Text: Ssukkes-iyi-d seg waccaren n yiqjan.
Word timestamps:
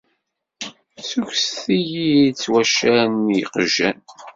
Ssukkes-iyi-d 1.01 2.35
seg 2.39 2.49
waccaren 2.53 3.13
n 3.27 3.33
yiqjan. 3.37 3.97